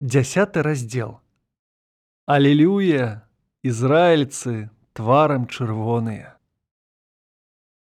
[0.00, 1.20] Дзясяты раздзел.
[2.24, 3.28] Алілюя,
[3.60, 6.40] ізраільцы тварам чырвоныя.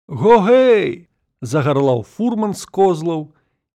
[0.10, 1.06] Гогэй!
[1.46, 3.30] загарлаў фурман з козлаў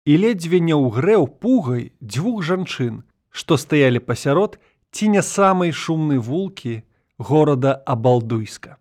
[0.08, 4.56] і ледзьве не ўгрэў пугай дзвюх жанчын, што стаялі пасярод
[4.88, 6.80] ці не самай шумнай вулкі
[7.20, 8.80] горада Абалдуйска.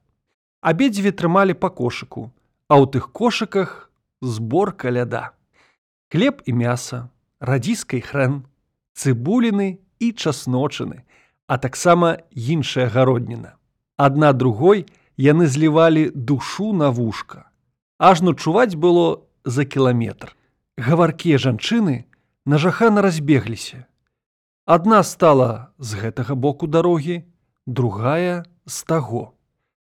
[0.64, 2.32] Абедзве трымалі па кошыку,
[2.72, 3.92] а ў тых кошыках
[4.24, 5.36] зборка ляда.
[6.08, 7.12] Хлеб і мяса,
[7.44, 8.48] радзіскай хрэн,
[8.94, 11.04] цыбуліны і часночыны,
[11.48, 13.58] а таксама іншая гародніна.
[13.98, 14.86] Адна другой
[15.18, 17.50] яны злівалі душу на вушка.
[17.98, 20.36] Ажно чуваць было за кіламетр.
[20.78, 22.06] Гаваркія жанчыны
[22.46, 23.86] нажахана разбегліся.
[24.66, 27.24] Адна стала з гэтага боку дарогі,
[27.68, 29.34] другая з таго.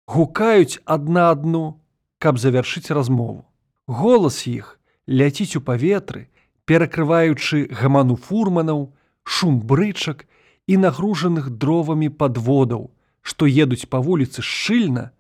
[0.08, 1.80] Гукаюць адна адну,
[2.18, 3.46] каб завяршыць размову.
[3.88, 6.28] Голас іх ляціць у паветры,
[6.66, 8.94] перакрываючы гаману фурманаў,
[9.24, 10.26] шум брычак
[10.68, 12.90] і нагружаных дровамі падводаў,
[13.22, 15.12] што едуць па вуліцы шчыльна,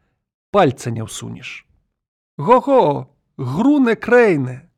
[0.51, 1.65] пальца не ўсунеш.
[2.37, 4.71] Го-го, груны крэйны,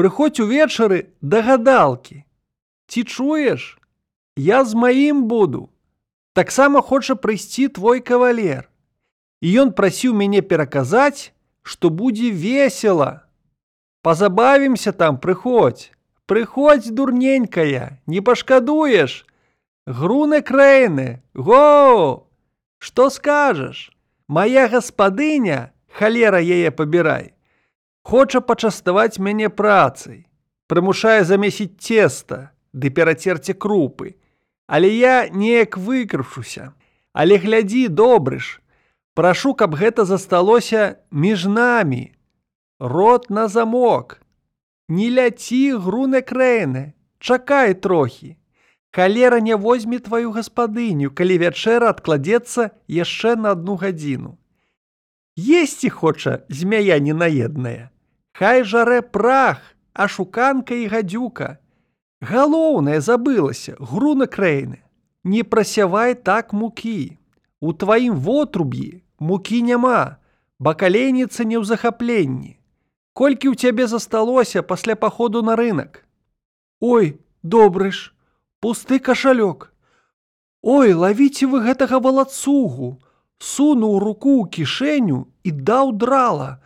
[0.00, 2.24] Прыходзь увечары да гадалкі.
[2.88, 3.76] Ці чуеш?
[4.32, 5.68] Я з маім буду.
[6.32, 8.70] Таксама хоча прыйсці твой кавалер.
[9.44, 13.28] І ён прасіў мяне пераказаць, што будзе весела.
[14.00, 15.92] Пазабавімся там прыходзь.
[16.30, 19.26] Прыходзь дурненькая, не пашкадуеш.
[19.84, 22.28] Груны крэйны, Го!
[22.78, 23.90] Што скажаш?
[24.28, 27.34] Мая гаспадыня, халера яе пабірай.
[28.06, 30.30] Хоча пачаставаць мяне працай,
[30.70, 34.14] прымушае замесіць цеста, ды перацерце крупы.
[34.70, 36.70] Але я неяк выкрышуся.
[37.12, 38.62] Але глядзі добрыш,
[39.18, 42.14] Прашу, каб гэта засталося між намі.
[42.78, 44.22] Рот на замок.
[44.90, 48.36] Не ляці груны крэйны, Чакай трохі.
[48.92, 54.38] Халера не возьме тваю гаспадыню, калі вячэра адкладзецца яшчэ на одну гадзіну.
[55.36, 57.90] Есці хоча змяя ненаедная.
[58.32, 59.60] Хай жарэ прах,
[59.92, 61.58] а шуканка і гадзюка.
[62.20, 64.80] Галоўнае забылася, груна крэйны.
[65.24, 67.18] Не прасявай так мукі.
[67.60, 70.16] У тваім вотруб'і мукі няма,
[70.58, 72.59] бакаленіца не ў захапленні.
[73.20, 76.08] Колькі ў цябе засталося пасля паходу на рынок.
[76.80, 78.16] Ой, добры ж,
[78.64, 79.66] пусты кашалёк.
[80.64, 82.96] Ой, лавіце вы гэтага валацугу,
[83.36, 86.64] сунуў руку ў кішэню і даў драла,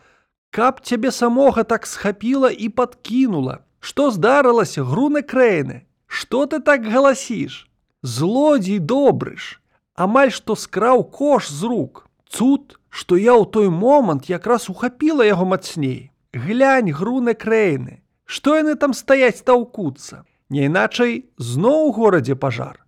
[0.55, 3.59] каб цябе самога так схапіла і падкінула.
[3.83, 7.67] Што здарылася груны крэйны, Што ты так галасіш?
[8.01, 9.59] Злодзей добры ж,
[9.99, 12.07] амаль што скраў кош з рук.
[12.31, 16.14] Цуд, што я ў той момант якраз ухапіла яго мацней.
[16.35, 22.83] Глянь груны крэйны, Што яны там стаяць таўкуцца, Не іначай зноў у горадзе пажар.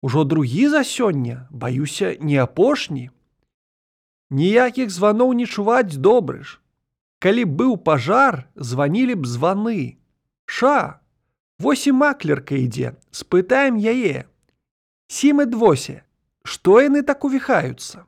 [0.00, 3.10] Ужо другі за сёння, баюся, не апошні.
[4.30, 6.58] Ніякіх званоў не чуваць добры ж.
[7.20, 10.00] Калі быў пажар, званілі б званы.
[10.46, 11.04] Ша,
[11.58, 14.24] Вось і маклерка ідзе, спытаем яе.
[15.12, 16.00] Сімы двосе,
[16.48, 18.07] што яны так увіхаюцца?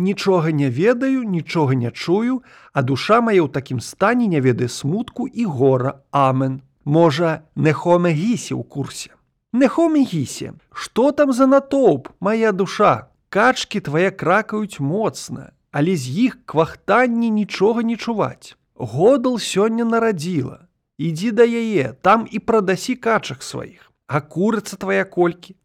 [0.00, 2.40] Нічога не ведаю, нічога не чую,
[2.72, 6.62] а душа мая ў такім стане не ведае смутку і гора Амен.
[6.88, 9.12] Можа, нехоме гісе ў курсе.
[9.52, 13.12] Нехоме гісе, што там за натоўп, моя душа?
[13.28, 18.56] Качкі твае кракаюць моцна, але з іх квахтанні нічога не чуваць.
[18.74, 20.64] Годал сёння нарадзіла.
[20.96, 25.60] Ідзі да яе, там і прадасі качак сваіх, А курыца твая колькі.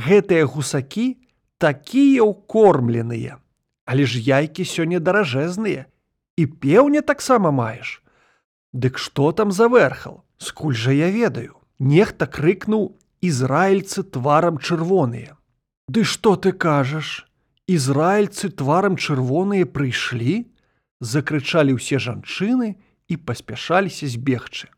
[0.00, 1.20] Гэтыя гусакі
[1.60, 3.43] такія ўкормленыя.
[3.84, 5.86] Але ж яйкі сёння даражэзныя.
[6.36, 8.02] І пеўня таксама маеш.
[8.72, 11.56] Дык што там заверхал, Скуль жа я ведаю.
[11.78, 15.36] Нехта крыкнуў ізраільцы тварам чырвоныя.
[15.88, 17.26] Ды што ты кажаш?
[17.66, 20.50] Ізраільцы тварам чырвоныя прыйшлі,
[21.00, 22.76] закрычалі ўсе жанчыны
[23.08, 24.68] і паспяшаліся збегчы.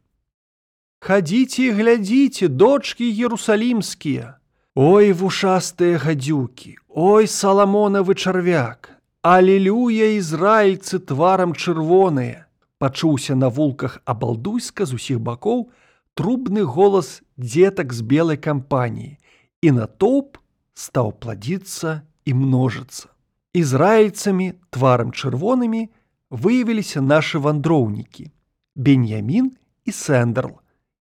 [1.01, 4.39] Хадзіце і глядзіце, дочки ерусалімскія.
[4.77, 12.47] Ой вушастыя гадзюкі, Ой саламонавы чарвяк, Алілюя ізраільцы тварам чырвоныя,
[12.79, 15.71] пачуўся на вулках абалдуйска з усіх бакоў
[16.15, 19.17] трубны голас дзетак з белай кампаніі,
[19.63, 20.39] і натоўп
[20.75, 23.09] стаў пладзіцца і множыцца.
[23.57, 25.89] Ізраільцамі тварам чырвонымі
[26.31, 28.31] выявіліся нашы вандроўнікі,
[28.77, 29.57] Беньямін
[29.89, 30.61] і Сэндерл,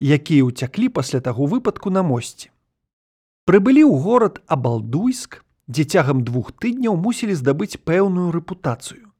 [0.02, 2.50] якія ўцяклі пасля таго выпадку на мосце.
[3.46, 9.12] Прыбылі ў горад Абалдуйск, дзе цягам двух тыдняў мусілі здабыць пэўную рэпутацыю.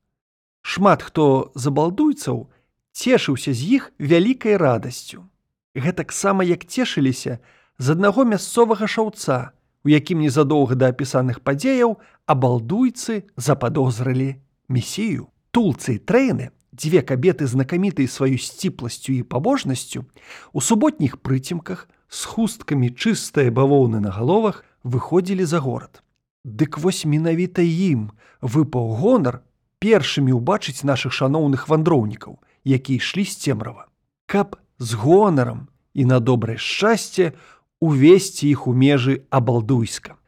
[0.62, 2.46] Шмат хто забалдуйцаў
[2.92, 5.26] цешыўся з іх вялікай радасцю.
[5.74, 7.38] Гэтаксама як цешыліся
[7.78, 14.38] з аднаго мясцовага шаўца, у якім незадоўга да апісаных падзеяў абалдуйцы западозрылі
[14.68, 15.28] месію.
[15.52, 20.06] Тулцы і трэйны, дзве кабеты знакамітай сваю сціпласцю і пабожнасцю,
[20.52, 26.02] у суботніх прыцемках з хусткамі чыстыя бавоўны на галовах выходзілі за горад.
[26.44, 28.10] Дык вось менавіта ім
[28.42, 29.42] выпаў гонар
[29.78, 33.86] першымі ўбачыць нашых шаноўных вандроўнікаў, якія ішлі з цемрава.
[34.26, 37.32] Каб з гонарам і на добрае шчасце
[37.78, 40.18] увесці іх у межы абалдуйска.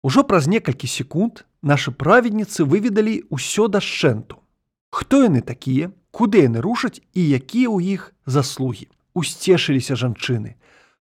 [0.00, 4.40] Ужо праз некалькі секунд нашы праведніцы выведалі ўсё дашчэнту.
[4.88, 8.88] Хто яны такія, куды яны рушаць і якія ў іх заслугі.
[9.12, 10.56] Усцешыліся жанчыны.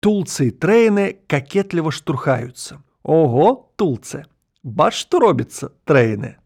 [0.04, 2.84] Тулцы і трэйны какетліва штурхаюцца.
[3.04, 4.26] Ого, тулцы!
[4.64, 6.38] Бач, што робіцца трэйны.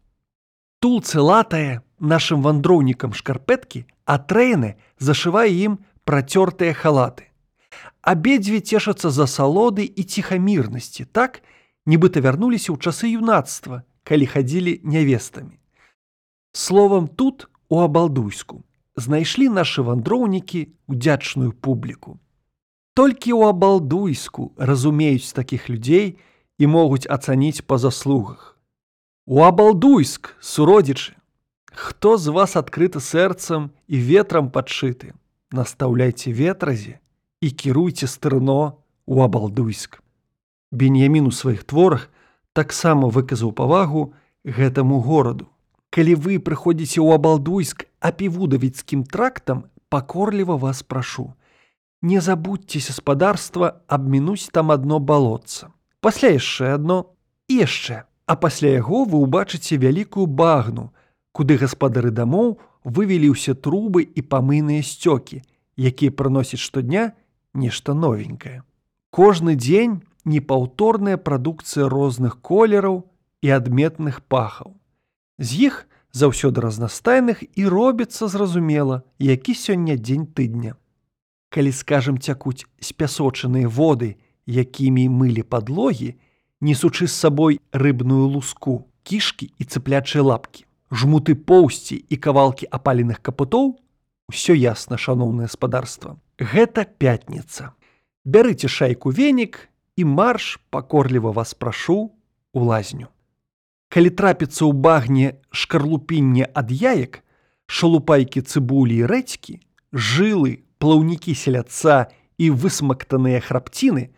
[0.80, 7.26] Тулцы латае нашым вандроўнікам шкарпэткі, а трэйны зашывае ім працёртыя халаты
[8.06, 11.42] абедзве цешацца за салоды і ціхамірнасці так
[11.90, 15.58] нібыта вярнуліся ў часы юнацтва калі хадзілі нявестамі
[16.54, 18.62] словам тут у абалдуйску
[18.94, 22.16] знайшлі нашы вандроўнікі удзячную публіку.
[22.96, 26.16] Толькі ў абалдуйску разумеюць такіх людзей
[26.58, 28.56] і могуць ацаніць па заслугах
[29.26, 31.14] у абалдуйск суродзічы
[31.72, 35.12] хто з вас адкрыты сэрцам і ветрам падшыты
[35.52, 36.98] настаўляйце ветразе
[37.40, 40.00] і кіруйце стырно у абалдуйск.
[40.72, 42.08] Беньямін у сваіх творах
[42.52, 44.14] таксама выказаў павагу
[44.44, 45.46] гэтаму гораду.
[45.90, 51.32] Калі вы прыходзіце ў абалдуйск апівудавіцкім трактам, пакорліва вас прашу.
[52.02, 55.70] Не забудьцеся спадарства абмінуць там адно балотца.
[56.06, 57.18] Пасля яшчэ адно
[57.50, 58.06] і яшчэ.
[58.30, 60.92] А пасля яго вы ўбачыце вялікую багну,
[61.34, 65.42] куды гаспадары дамоў вывелі ўсе трубы і памыйныя сцёкі,
[65.74, 67.10] якія прыносяць штодня,
[67.58, 68.62] нешта новенькае.
[69.10, 73.02] Кожны дзень непаўторная прадукцыя розных колераў
[73.42, 74.78] і адметных пахаў.
[75.42, 75.74] З іх
[76.14, 80.78] заўсёды разнастайных і робіцца зразумела, які сёння дзень тыдня.
[81.50, 86.14] Калі скажам цякуць спясочаныя воды, якімі мылі падлогі,
[86.60, 93.76] несучы з сабой рыбную луску, кішкі і цыплячыя лапкі, жмуты поўсці і кавалкі апаленых капутоў,
[94.30, 96.16] усё ясна шаноўнае спадарства.
[96.38, 97.72] Гэта пятніца.
[98.24, 102.10] Бярыце шайку венік і марш пакорліва вас прашу
[102.52, 103.08] у лазню.
[103.88, 107.22] Калі трапіцца ў багне шкарлупінне ад яек,
[107.66, 109.62] шалупайкі цыбулі і рэцькі,
[109.94, 114.10] жылы, плаўнікі селяца і высмактаныя храпціны,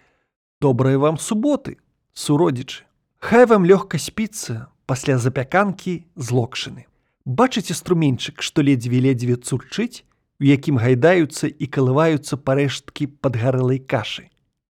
[0.61, 1.79] добрыя вам суботы,
[2.15, 2.85] суродзічы.
[3.19, 6.87] Хай вам лёгка спіцца пасля запяканкі з локшыны.
[7.25, 10.03] Бачыце струменьчык, што ледзьве-ледзьве цурчыць,
[10.41, 14.31] у якім гайдаюцца і калываюцца парэшткі падгарэлай кашы.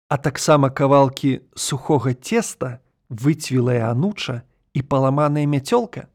[0.09, 2.81] А таксама кавалкі сухога цеста,
[3.11, 4.43] выцвілая ануча
[4.73, 6.09] і паламаная мяцёлка.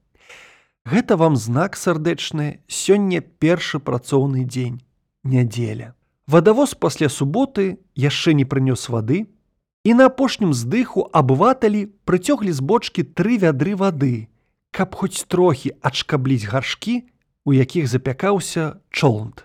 [0.84, 4.84] Гэта вам знак сардэчны сёння першы працоўны дзень,
[5.24, 5.96] нядзеля.
[6.28, 9.28] Вадавоз пасля суботы яшчэ не прынёс вады,
[9.84, 14.32] і на апошнім здыху абваталі прыцёглі з бочкі тры вядры вады,
[14.72, 17.04] каб хоць трохі адшкабліць гаршкі,
[17.46, 19.44] у якіх запякаўся чолнт.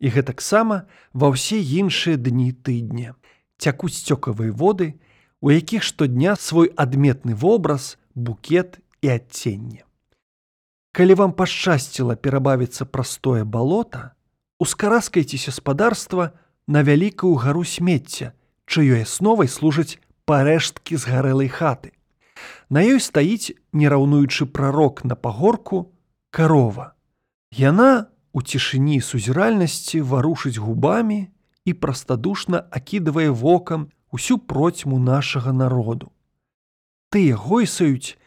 [0.00, 3.12] І гэтаксама ва ўсе іншыя дні тыдня.
[3.58, 4.96] Цякуць сцёкавыя воды,
[5.40, 9.84] у якіх штодня свой адметны вобраз, букет і адценне.
[10.92, 14.16] Калі вам пашчасціла перабавіцца простое балота,
[14.58, 16.32] ускараскайцеся спадарства
[16.66, 18.32] на вялікую гару смецця,
[18.68, 19.98] чыёй асновай служаць
[20.28, 21.96] парэшткі з гарэлай хаты.
[22.68, 25.88] На ёй стаіць нераўнуючы прарок на пагорку
[26.30, 26.92] карова.
[27.50, 31.32] Яна у цішыні сузіральнасці варушыць губамі
[31.64, 36.12] і прастадушна акідывае вокам усю процьму нашага народу.
[37.08, 38.20] Тыя гойсаюць,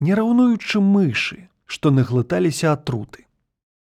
[0.00, 3.28] не раўнуючы мышы, што наглыталіся атруты.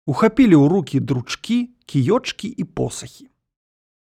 [0.09, 3.29] Ухапілі ў рукі дручкі, кіёчкі і посахі.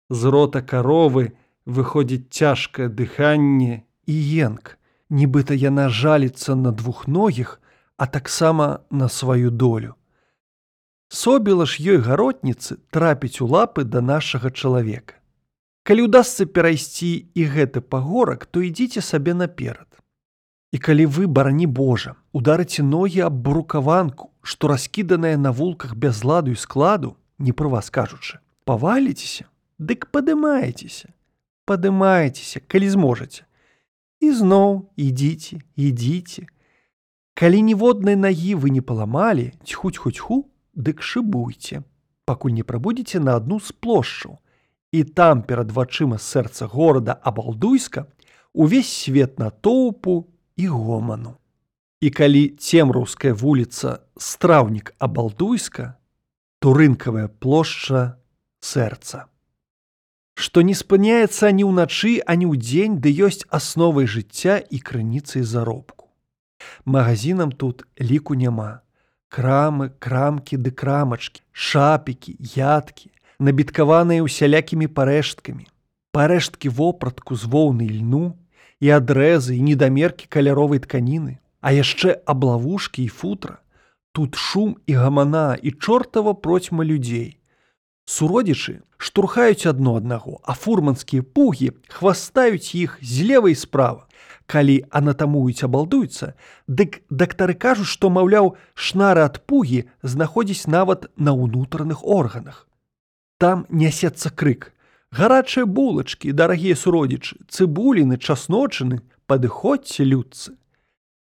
[0.08, 4.78] З рота каровы выходзіць цяжкае дыханне і енк,
[5.10, 7.60] нібыта яна жаліцца на двухногіх,
[7.96, 9.94] а таксама на сваю долю.
[11.08, 15.18] Собіла ж ёй гаротніцы трапіць у лапы да нашага чалавека.
[15.86, 19.86] Калі ўдасся перайсці і гэты пагорак, то ідзіце сабе наперад.
[20.74, 26.50] І калі вы барані Божа, ударыце ногі аб брукаванку, што раскіданая на вулках без ладу
[26.50, 29.46] і складу, не пра вас кажучы, паваліцеся,
[29.78, 31.14] дык падымаецеся,
[31.66, 33.44] падымаецеся, калі зможаце.
[34.22, 36.46] І зноў ідзіце, ідзіце.
[37.36, 41.84] Калі ніводнай нагі вы не паламалі, цьхуць хоць ху, дык шыбуйце,
[42.24, 44.38] пакуль не прабудзеце на адну з плошчаў
[44.96, 48.06] і там перад вачыма сэрца горада абалдуйска
[48.52, 51.36] увесь свет на тоўпу і гоману.
[52.00, 55.96] І калі цемраўская вуліца страўнік абалдуйска,
[56.60, 58.16] то рынкавая плошча
[58.60, 59.28] сэрца.
[60.36, 66.12] Што не спыняецца ані ўначы, ані ў дзень, ды ёсць асновай жыцця і крыніцай заробку.
[66.84, 68.84] Магазинам тут ліку няма.
[69.32, 73.08] Крамы, крамкі ды крамачкі, шапікі, ядкі,
[73.40, 75.64] набіткаваныя усялякімі парэшткамі.
[76.12, 78.36] Парэшткі вопратку з воўны льну
[78.80, 83.56] і адрэзы і недамеркі каляровай тканіны, а яшчэ аблавушкі і футра.
[84.12, 87.40] Тут шум і гамана і чортава процьма людзей.
[88.06, 94.06] Суродзічы штурхаюць адно аднаго, а фурманскія пугі хвастаюць іх злева і справа.
[94.46, 96.38] Калі анатамуюць абалдуюцца,
[96.70, 102.70] дык дактары кажуць, што маўляў, шнары ад пугі знаходзіць нават на ўнутраных органах.
[103.42, 104.70] Там нясецца крык.
[105.10, 110.54] Гарачыя булачкі, дарагія суродзічы, цыбуліны, часночыны, падыходзьце людцы.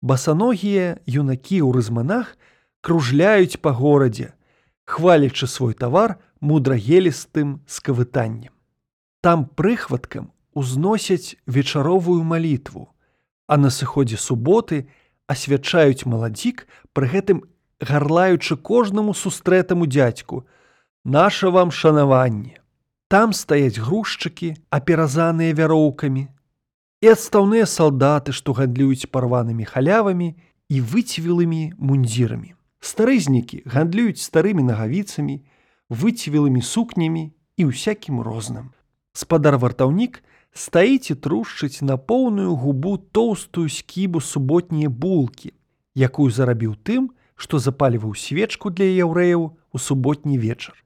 [0.04, 2.36] Басаногія юнакі ў рызманах
[2.84, 4.36] кружляюць па горадзе,
[4.84, 8.52] хвалячы свой тавар мудрагелістым скавытаннем.
[9.24, 12.92] Там прыхваткам узносяць вечаровую малітву,
[13.48, 14.86] а на сыходзе суботы
[15.26, 17.40] асвячаюць маладзік, пры гэтым
[17.80, 20.44] гарлаючы кожнаму сустрэтаму дзядзьку,
[21.04, 22.60] наша вам шанаванне.
[23.08, 26.28] Там стаяць грузчыкі, аперазаныя вяроўкамі,
[27.04, 30.28] і адстаўныя салдаты, што гандлююць парванымі халявамі
[30.68, 32.54] і выцвілымі мундзірамі.
[32.80, 35.40] Старызнікі гандлююць старымі нагавіцамі,
[35.90, 38.72] выцвілымі сукнямі і ўсякім розным.
[39.12, 40.22] Спадар вартаўнік
[40.54, 45.52] стаіць і трушчыць на поўную губу тоўстую скібу суботнія булкі,
[45.94, 50.78] якую зарабіў тым, што запаліваў свечку для яўрэяў у суботні вечар.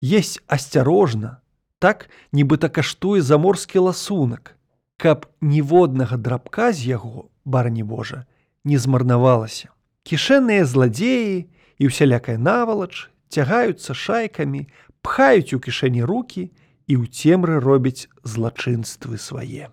[0.00, 1.40] Есть асцярожна,
[1.78, 4.54] так нібыта каштуе заморскі ласунак,
[4.96, 8.26] каб ніводнага драбка з яго, барані Божа,
[8.64, 9.72] не змарнавалася.
[10.04, 14.66] Кішэнныя зладзеі і ўсялякая навалач цягаюцца шайкамі,
[15.02, 16.50] пхаюць у кішэні руки
[16.88, 19.68] і ў цемры робяць злачынствы свае.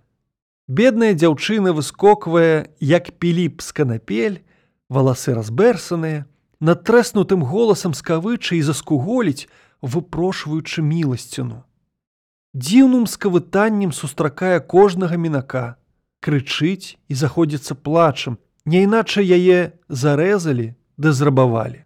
[0.68, 4.42] Бедная дзяўчына выскоквае, як піліп з канапель,
[4.90, 6.26] валасы разберсаныя,
[6.60, 9.48] над трэснутым голасам скавыча і заскуголіць,
[9.86, 11.62] выпрошваючы міласціну.
[12.56, 15.78] Дзіўным скавытаннем сустракае кожнага мінака,
[16.26, 21.85] крычыць і заходзіцца плачам, няйначай яе зарэзалі ды зрабавалі.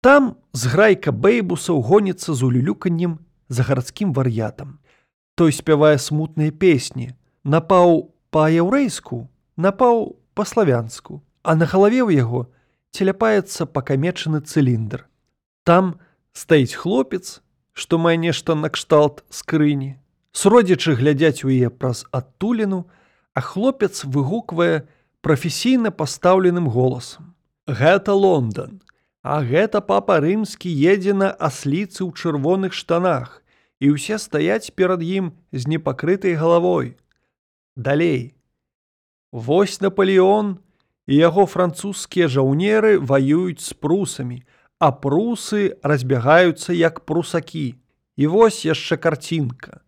[0.00, 4.78] Там зграйка бэйбусаў гоніцца з улюлюканнем за гарадскім вар'ятам.
[5.34, 9.26] Той спявае смутныя песні, напаў па-яўрэйску,
[9.56, 12.46] напаў па-славянску, а на галаве ў яго
[12.94, 15.06] целяпаецца пакамечаны цыліндр.
[15.66, 15.98] Там
[16.32, 17.42] стаіць хлопец,
[17.74, 19.98] што мае нешта накшталт скрыні.
[20.30, 22.86] Сродзічы глядзяць у яе праз адтуліну,
[23.34, 24.86] а хлопец выгуквае
[25.22, 27.34] прафесійна пастаўленым голасам.
[27.66, 28.80] Гэта Лондон,
[29.22, 33.42] А гэта папа рымскі едзе на асліцы ў чырвоных штанах,
[33.82, 36.94] і ўсе стаяць перад ім з непакрытай галавой.
[37.74, 38.38] Далей.
[39.32, 40.58] Вось Наполеон
[41.06, 44.42] і яго французскія жаўнеры ваююць з прусамі,
[44.78, 47.74] а прусы разбягаюцца як прусакі.
[48.18, 49.82] І вось яшчэ карцінка.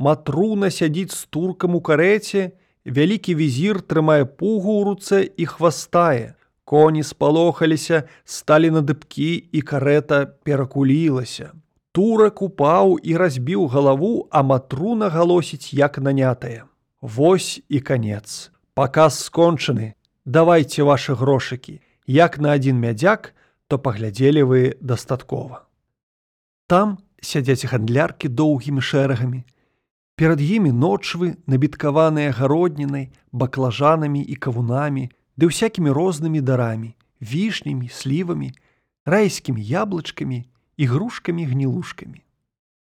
[0.00, 6.39] Матруна сядзіць з туркам у карэце, вялікі візір трымае пугу ў руцэ і хвастае
[6.70, 11.50] коні спалохаліся, сталі на дыбкі і карета перакулілася.
[11.92, 16.64] Турак упаў і разбіў галаву, а матруна галосіць як нанятая.
[17.02, 18.54] Вось і канец.
[18.74, 19.98] Паказ скончаны.
[20.24, 21.82] Давайце вашы грошыкі.
[22.06, 23.34] Як на адзін мядзяк,
[23.66, 25.66] то паглядзелі вы дастаткова.
[26.70, 29.42] Там сядзяць гандляркі доўгімі шэрагамі.
[30.14, 35.10] Перад імі ночвы, набіткаваныя гароднінай, баклажанамі і кавунамі,
[35.40, 36.92] ды ўсякімі рознымі дарамі,
[37.24, 38.52] вішнямі, слівамі,
[39.08, 40.44] райскімі яблычкамі
[40.76, 42.20] і грушкамі гнілушкамі.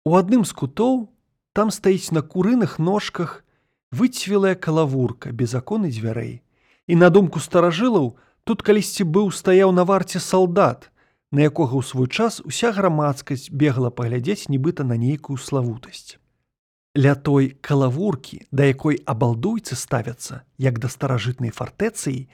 [0.05, 1.10] У адным з кутоў
[1.57, 3.41] там стаіць на курыных ножках
[3.89, 6.45] выцвілая калавурка без аконы дзвярэй.
[6.86, 10.93] І на думку старажылаў, тут калісьці быў стаяў на варце салдат,
[11.33, 16.22] на якога ў свой час уся грамадскасць бегла паглядзець нібыта на нейкую славутасць.
[16.95, 22.29] Ля той калавуркі, да якой абалдуйцы ставяцца, як да старажытнай фартэцыі,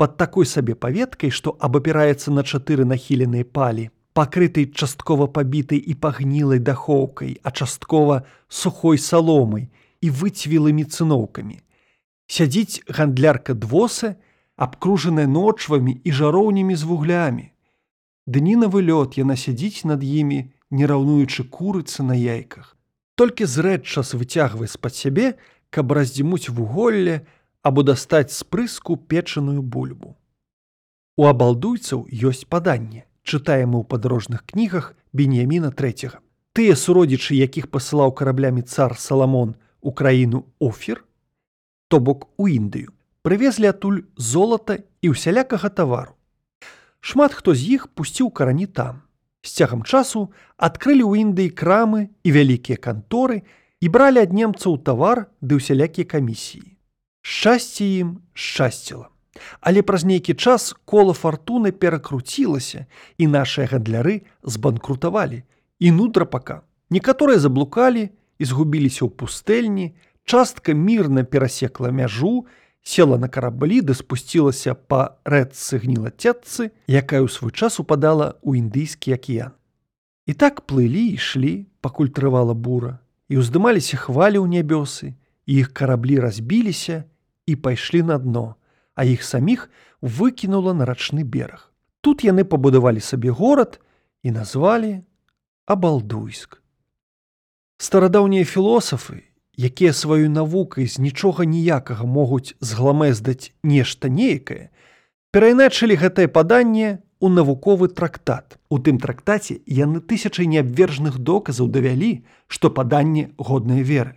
[0.00, 6.56] пад такой сабе паветкай, што абапіраецца на чатыры нахіленыя палі, пакрытай часткова пабітай і пагнілай
[6.56, 9.68] дахоўкай, а часткова сухой саломай
[10.00, 11.60] і выцвілымі цыноўкамі.
[12.32, 14.16] Сядзіць гандлярка двоса,
[14.56, 17.52] абкружаная ночвамі і жароўнямі з вуглямі.
[18.24, 22.77] Дні на вылёт яна сядзіць над імі, не раўнуючы курыцы на яйках
[23.18, 25.34] толькі зрэдчас выцягвае з-пад сябе,
[25.74, 27.26] каб раздзімуць вуголле
[27.66, 30.14] або дастаць з прыску печаную бульбу.
[31.18, 36.22] У абалдуйцаў ёсць паданне, чытаем у падарожных кнігах Беніяміна III.
[36.54, 41.02] Тыя суродзічы, якіх пасылаў караблямі цар Саламон у краіну Офер,
[41.88, 42.94] то бок у Індыю,
[43.26, 46.14] прывезлі атуль золата і ўсялякага тавару.
[47.00, 49.02] Шмат хто з іх пусціў карані там.
[49.42, 53.46] З цягам часу адкрылі ў Індыі крамы і вялікія канторы
[53.80, 56.74] і бралі ад немцаў тавар ды ўсялякія камісіі.
[57.22, 59.08] Шчасце ім шчасціла.
[59.60, 62.86] Але праз нейкі час кола фартуны перакруцілася
[63.18, 65.44] і нашыя гандляры збанкрутавалі
[65.78, 66.66] і нутра пака.
[66.90, 72.46] Некаторыя заблукалі і згубіліся ў пустэльні, частка мірна перасекла мяжу,
[72.88, 79.12] села на караблі ды спусцілася па рэдцы гнілацетцы, якая ў свой час упадала ў індыйскі
[79.12, 79.52] акіян.
[80.24, 82.96] І так плылі і ішлі, пакуль трывала бура,
[83.28, 85.12] і ўздымаліся хвалі ў нябёсы,
[85.44, 87.04] іх караблі разбіліся
[87.44, 88.56] і пайшлі на дно,
[88.96, 89.68] а іх саміх
[90.00, 91.68] выкінула на рачны бераг.
[92.00, 93.80] Тут яны пабудавалі сабе горад
[94.24, 95.04] і назвалі
[95.68, 96.56] абалдуйск.
[97.76, 99.27] Старадаўнія філосафы,
[99.58, 104.70] якія сваёй навукай з нічога ніякага могуць згламездаць нешта нейкае,
[105.34, 108.58] перайначылі гэтае паданне у навуковы трактат.
[108.70, 114.14] У тым трактаце яны тысячай неабвержных доказаў давялі, што паданне годнай веры.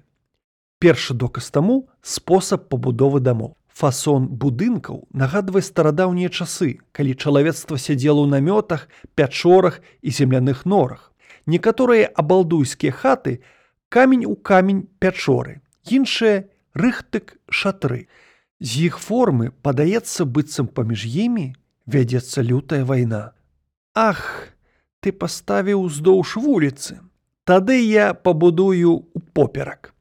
[0.77, 3.57] Першы доказ таму спосаб пабудовы дамоў.
[3.73, 11.13] Фасон будынкаў нагадвае старадаўнія часы, калі чалавецтва сядзела ў намётах, пячорах і земляных норах.
[11.47, 13.41] Некаторыя абалдуйскія хаты,
[13.91, 18.07] камень у камень пячоры, іншыя рыхтык шатры.
[18.63, 21.51] З іх формы падаецца быццам паміж імі
[21.91, 23.35] вядзецца лютая вайна.
[23.93, 24.21] Ах,
[25.03, 27.03] ты паставіў уздоўж вуліцы.
[27.43, 29.91] Тады я пабудую ў поперак.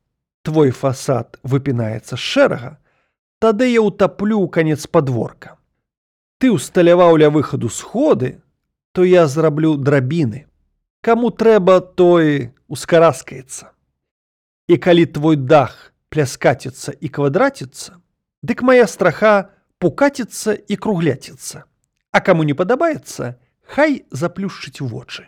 [0.46, 2.72] Твой фасад выпінаецца з шэрага,
[3.40, 5.56] Тады я ўтаплю ў канец падворка.
[6.38, 8.36] Ты ўсталяваў ля выхаду сходы,
[8.92, 10.44] то я зраблю драбіны.
[11.00, 13.72] Каму трэба, той ускараскаецца
[14.70, 17.98] і калі твой дах пляскаціцца і квадраціцца,
[18.46, 19.50] дык моя страха
[19.82, 21.66] пукаціцца і кругляціцца.
[22.14, 23.34] А каму не падабаецца,
[23.66, 25.26] хай заплюшчыць вочы.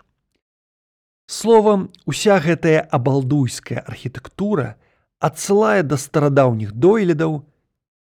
[1.26, 4.76] Словам, уся гэтая абалдуйская архітэктура
[5.18, 7.42] адсылае да старадаўніх дойлідаў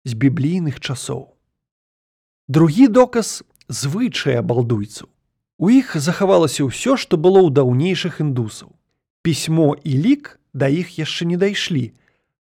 [0.05, 1.37] з біблійных часоў.
[2.48, 5.09] Другі доказ звычая абалдуйцаў.
[5.61, 8.72] У іх захавалася ўсё, што было ў даўнейшых індусаў.
[9.20, 11.95] Пісьмо і лік да іх яшчэ не дайшлі.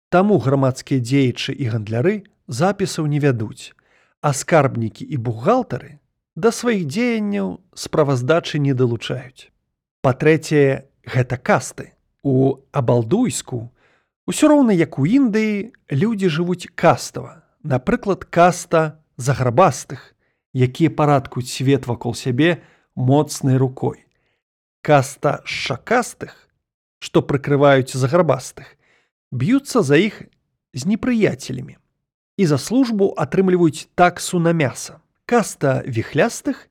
[0.09, 3.77] Таму грамадскія дзеячы і гандляры запісаў не вядуць,
[4.21, 5.99] а скарбнікі і бухгалтары
[6.35, 9.51] да сваіх дзеянняў справаздачы не далучаюць.
[10.01, 11.93] Па-трэцяе, гэта касты.
[12.23, 13.71] У абалдуйску
[14.27, 20.15] усё роўна як у Індыі людзі жывуць кастава, напрыклад, каста заграбастых,
[20.53, 22.63] якія парадкуюць свет вакол сябе
[22.95, 24.05] моцнай рукой.
[24.81, 26.48] Каста шакастых
[26.99, 28.75] што прыкрываюць загарбастых,
[29.31, 30.23] б'юцца за іх
[30.73, 31.79] з непрыяцелямі
[32.37, 34.99] і за службу атрымліваюць таксу на мяса.
[35.25, 36.67] Каста віхлястых,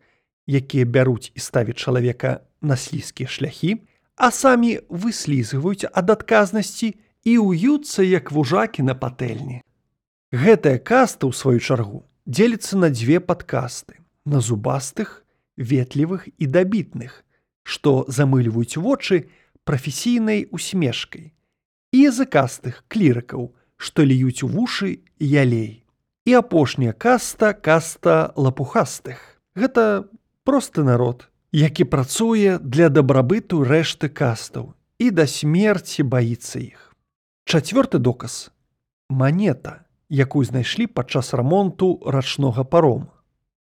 [0.46, 3.76] якія бяруць і ставяць чалавека на слізкія шляхі,
[4.16, 9.62] а самі выслізваюць ад адказнасці і ўюцца як вужакі на патэльні.
[10.32, 15.24] Гэтая каста ў сваю чаргу дзеліцца на дзве падкасты, на зубастых,
[15.56, 17.24] ветлівых і дабітных,
[17.64, 19.28] што замыльваюць вочы,
[19.68, 21.36] прафесійнай усмешкай
[21.92, 25.84] і языкастых клірыкаў, што льюць у вушы ялей.
[26.24, 29.40] І апошняя каста каста лапухастых.
[29.52, 30.08] Гэта
[30.44, 36.96] просты народ, які працуе для дабрабыту рэшты кастаў і да смерці баіцца іх.
[37.44, 38.48] Чацвёрты доказ
[39.08, 43.12] манета, якую знайшлі падчас рамонту рачнога парома.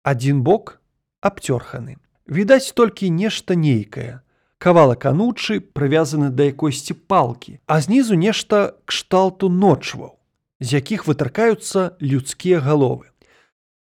[0.07, 0.79] Адзін бок
[1.19, 1.99] абцёрханы.
[2.27, 4.23] Відаць толькі нешта нейкае,
[4.57, 10.17] кавалак анучы прывязаны да якойсьці палкі, а знізу нешта кшталту ночваў,
[10.59, 13.13] з якіх вытаркаюцца людскія галовы.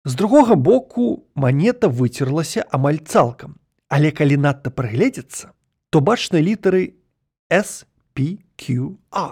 [0.05, 3.57] З другога боку манета выцерлася амаль цалкам,
[3.89, 5.53] але калі надта прыгледзецца,
[5.89, 6.97] то бачнай літары
[7.51, 9.27] SPQA.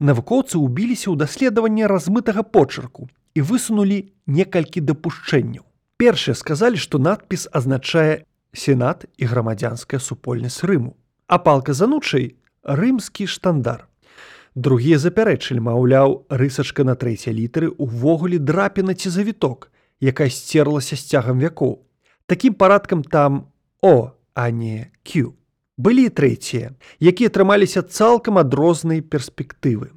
[0.00, 5.64] Навукоўцы ўбіліся ў даследаванне размытага почерку і высунулі некалькі дапушчэнняў.
[5.96, 10.94] Першыя сказалі, што надпіс азначае сенат і грамадзянская супольнасць рыму
[11.26, 13.86] а палка занучай рымскі штандар
[14.54, 21.40] другія запярэчылі маўляў рысачка на трэцяй літары увогуле драпіна ці завіток якая сцерлася з цягам
[21.42, 21.80] вякоў
[22.26, 23.46] такім парадкам там
[23.82, 25.34] о а не q
[25.76, 26.70] Былі трэція,
[27.02, 29.90] якія трымаліся цалкам ад рознай перспектывы.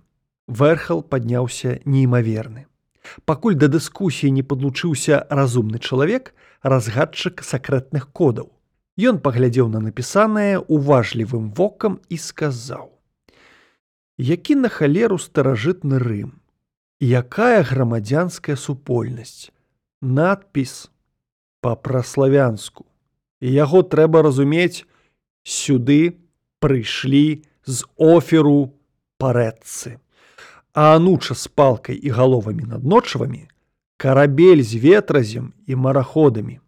[0.50, 2.66] Верхал падняўся неймаверны.
[3.30, 8.52] Пакуль да дыскусіі не падлучыўся разумны чалавек, разгадчык сакрэтных кодаў.
[8.98, 12.90] Ён паглядзеў на напісанае уважлівым вокам і сказаў:
[14.18, 16.42] «Які на халеру старажытны рым,
[17.00, 19.54] якая грамадзянская супольнасць,
[20.02, 20.90] надпіс
[21.62, 22.86] па-праславянску.
[23.42, 24.86] Яго трэба разумець,
[25.46, 26.18] сюды
[26.60, 28.74] прыйшлі з оферу
[29.22, 30.02] парэдцы.
[30.74, 33.46] А ануча з палкай і галовамі надночвамі,
[33.98, 36.62] карабель з ветразем і мараходамі.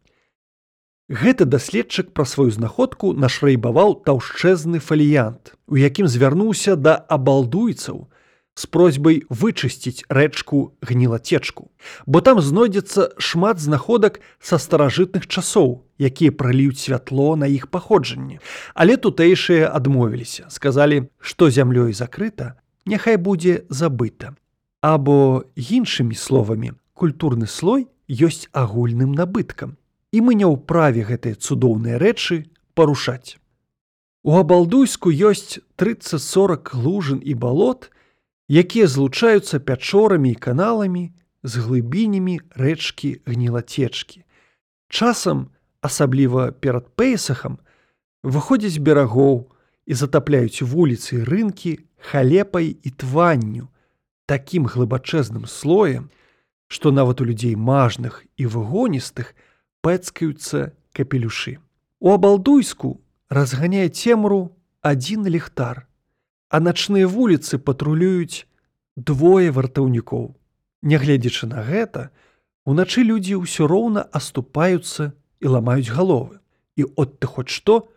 [1.09, 8.05] Гэты даследчык пра сваю знаходку нашрэйбаваў таўшчэзны фаліянт, у якім звярнуўся да абалдуйцаў
[8.53, 11.71] з просьбай вычысціць рэчку гнілацечку,
[12.05, 18.37] бо там знойдзецца шмат знаходак са старажытных часоў, якія праліюць святло на іх паходжанне.
[18.75, 24.35] Але тутэйшыя адмовіліся, сказалі, што зямлёй закрыта, няхай будзе забыта.
[24.81, 29.77] Або іншымі словамі, культурны слой ёсць агульным набыткам
[30.11, 33.37] і мы не ўправе гэтыя цудоўныя рэчы парушаць.
[34.23, 37.89] У абалдуйску ёсць 30-40 лужын і балот,
[38.49, 41.05] якія злучаюцца пячорамі і каналамі
[41.43, 44.25] з глыбінямі рэчкі гнілацечкі.
[44.89, 47.59] Часам, асабліва перад пейсахам,
[48.23, 49.47] выходзяць берагоў
[49.85, 51.79] і затапляюць вуліцы рынкі
[52.11, 53.69] халепай і тванню,
[54.25, 56.09] такім глыбачэзным слоем,
[56.69, 59.33] што нават у людзей мажных і выгоністых,
[59.81, 61.57] пэцкаюцца капелюшы.
[61.99, 64.55] У абалдуйску разганяе цемру
[64.85, 65.89] адзін ліхтар,
[66.49, 68.45] а начныя вуліцы патрулююць
[68.95, 70.35] двое вартаўнікоў.
[70.81, 72.09] Нягледзячы на гэта,
[72.63, 76.39] уначы людзі ўсё роўна аступаюцца і ламаюць галовы.
[76.77, 77.89] І от ты хоць што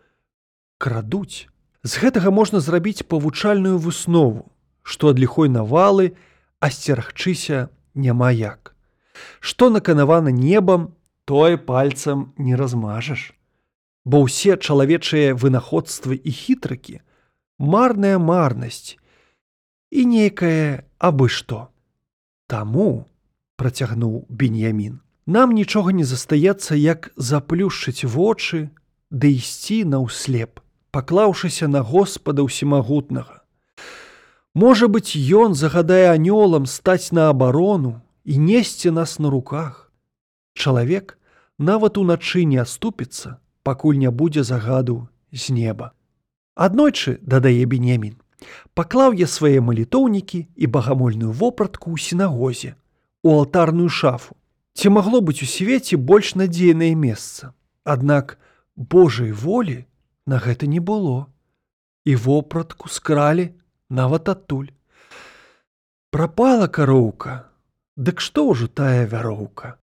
[0.77, 1.47] крадуць.
[1.83, 4.51] З гэтага можна зрабіць павучальную выснову,
[4.83, 6.15] што ад ліхой навалы
[6.59, 8.75] асцерагчыся няма як.
[9.39, 10.93] Што наканавана небам,
[11.25, 13.33] тое пальцам не размажаш.
[14.05, 16.99] Бо ўсе чалавечыя вынаходствы і хітрыкі,
[17.59, 18.99] марная марнасць
[19.93, 21.69] і нейкае абы што.
[22.51, 23.07] Таму,
[23.55, 28.69] працягнуў Беньямін, нам нічога не застаецца, як заплюшчыць вочы
[29.07, 30.59] ды ісці на ўслеп,
[30.91, 33.42] паклаўшыся на Господа ўсімагутнага.
[34.53, 39.91] Можа быць, ён загадае анёлам стаць на абарону і несці нас на руках.
[40.53, 41.17] Чалавек
[41.57, 45.97] нават уначы не аступіцца, пакуль не будзе загаду з неба.
[46.53, 48.21] Аднойчы дадае бенемін,
[48.77, 52.77] паклаў я свае малітоўнікі і багамольную вопратку ў сінагозе,
[53.25, 54.37] у алтарную шафу.
[54.77, 57.57] Ці магло быць у свеце больш надзейнае месца.
[57.83, 58.37] Аднак
[58.75, 59.85] Божай волі
[60.25, 61.25] на гэта не было.
[62.05, 63.53] І вопратку скралі
[64.01, 64.69] нават адтуль.
[66.13, 67.39] Прапала кароўка,
[67.95, 69.77] Дык што ўжо тая вяроўка?